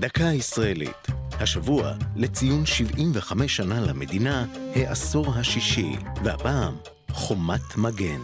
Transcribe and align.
דקה 0.00 0.24
ישראלית. 0.24 1.06
השבוע, 1.40 1.92
לציון 2.16 2.66
75 2.66 3.56
שנה 3.56 3.80
למדינה, 3.80 4.46
העשור 4.74 5.34
השישי, 5.34 5.96
והפעם, 6.24 6.74
חומת 7.10 7.76
מגן. 7.76 8.20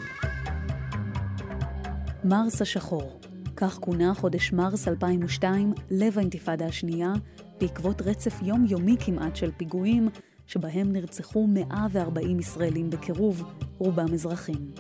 מרס 2.24 2.62
השחור, 2.62 3.20
כך 3.56 3.78
כונה 3.78 4.14
חודש 4.14 4.52
מרס 4.52 4.88
2002, 4.88 5.72
לב 5.90 6.18
האינתיפאדה 6.18 6.66
השנייה, 6.66 7.12
בעקבות 7.60 8.02
רצף 8.02 8.34
יומיומי 8.42 8.96
כמעט 9.00 9.36
של 9.36 9.50
פיגועים, 9.56 10.08
שבהם 10.46 10.92
נרצחו 10.92 11.46
140 11.46 12.40
ישראלים 12.40 12.90
בקירוב, 12.90 13.44
רובם 13.78 14.14
אזרחים. 14.14 14.70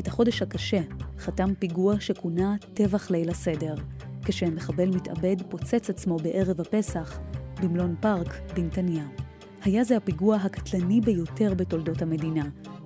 את 0.00 0.06
החודש 0.06 0.42
הקשה 0.42 0.80
חתם 1.18 1.54
פיגוע 1.58 2.00
שכונה 2.00 2.56
טבח 2.74 3.10
ליל 3.10 3.30
הסדר, 3.30 3.74
כשמחבל 4.28 4.88
מתאבד 4.88 5.36
פוצץ 5.48 5.90
עצמו 5.90 6.16
בערב 6.16 6.60
הפסח 6.60 7.20
במלון 7.62 7.94
פארק 8.00 8.40
בנתניה. 8.54 9.04
היה 9.62 9.84
זה 9.84 9.96
הפיגוע 9.96 10.36
הקטלני 10.36 11.00
ביותר 11.00 11.54
בתולדות 11.54 12.02
המדינה, 12.02 12.44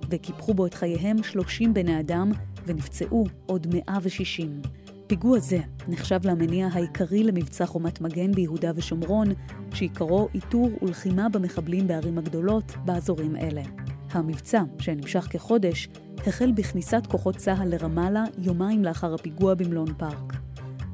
וקיפחו 0.09 0.53
בו 0.53 0.65
את 0.65 0.73
חייהם 0.73 1.23
30 1.23 1.73
בני 1.73 1.99
אדם 1.99 2.31
ונפצעו 2.65 3.25
עוד 3.45 3.67
160. 3.73 4.61
פיגוע 5.07 5.39
זה 5.39 5.59
נחשב 5.87 6.19
למניע 6.23 6.67
העיקרי 6.71 7.23
למבצע 7.23 7.65
חומת 7.65 8.01
מגן 8.01 8.31
ביהודה 8.31 8.71
ושומרון, 8.75 9.27
שעיקרו 9.73 10.27
איתור 10.33 10.69
ולחימה 10.81 11.29
במחבלים 11.29 11.87
בערים 11.87 12.17
הגדולות 12.17 12.71
באזורים 12.85 13.35
אלה. 13.35 13.63
המבצע, 14.11 14.63
שנמשך 14.79 15.27
כחודש, 15.29 15.87
החל 16.27 16.51
בכניסת 16.51 17.07
כוחות 17.07 17.35
צה"ל 17.35 17.67
לרמאללה 17.67 18.23
יומיים 18.37 18.83
לאחר 18.83 19.13
הפיגוע 19.13 19.53
במלון 19.53 19.93
פארק. 19.97 20.33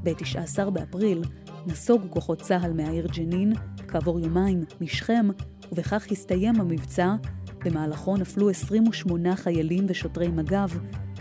ב-19 0.03 0.69
באפריל 0.69 1.23
נסוגו 1.67 2.11
כוחות 2.11 2.41
צה"ל 2.41 2.73
מהעיר 2.73 3.07
ג'נין, 3.07 3.53
כעבור 3.87 4.19
יומיים 4.19 4.63
משכם, 4.81 5.27
ובכך 5.71 6.07
הסתיים 6.11 6.61
המבצע, 6.61 7.15
במהלכו 7.65 8.17
נפלו 8.17 8.49
28 8.49 9.35
חיילים 9.35 9.85
ושוטרי 9.89 10.27
מג"ב 10.27 10.69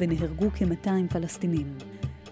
ונהרגו 0.00 0.50
כ-200 0.54 1.12
פלסטינים. 1.12 1.74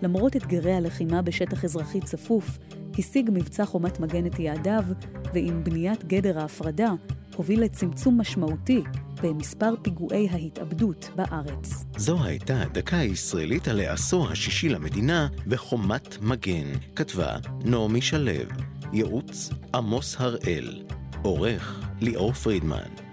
למרות 0.03 0.37
אתגרי 0.37 0.73
הלחימה 0.73 1.23
בשטח 1.23 1.65
אזרחי 1.65 2.01
צפוף, 2.01 2.59
השיג 2.99 3.31
מבצע 3.33 3.65
חומת 3.65 4.01
מגן 4.01 4.27
את 4.27 4.39
יעדיו, 4.39 4.85
ועם 5.35 5.65
בניית 5.65 6.05
גדר 6.05 6.39
ההפרדה, 6.39 6.93
הוביל 7.37 7.63
לצמצום 7.63 8.21
משמעותי 8.21 8.83
במספר 9.23 9.75
פיגועי 9.83 10.29
ההתאבדות 10.31 11.11
בארץ. 11.17 11.85
זו 11.97 12.25
הייתה 12.25 12.63
דקה 12.73 12.97
ישראלית 12.97 13.69
על 13.69 13.81
העשור 13.81 14.29
השישי 14.29 14.69
למדינה 14.69 15.29
וחומת 15.47 16.19
מגן. 16.21 16.73
כתבה 16.97 17.37
נעמי 17.65 18.01
שלו, 18.01 18.33
ייעוץ 18.93 19.51
עמוס 19.75 20.17
הראל, 20.19 20.83
עורך 21.23 21.81
ליאור 22.01 22.33
פרידמן. 22.33 23.06